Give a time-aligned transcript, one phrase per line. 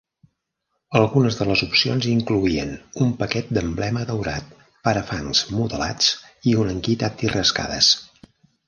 [0.99, 2.73] Algunes de les opcions incloïen
[3.05, 4.51] un paquet d'emblema daurat,
[4.89, 6.13] parafangs modelats
[6.53, 7.97] i un kit anti-rascades.